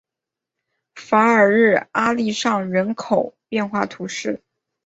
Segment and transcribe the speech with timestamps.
[0.95, 4.41] 法尔日阿利尚人口变化图示